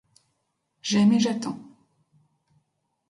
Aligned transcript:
J’aime 0.81 1.13
et 1.13 1.19
j’attends. 1.19 1.59